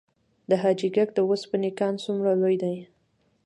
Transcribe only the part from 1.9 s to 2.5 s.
څومره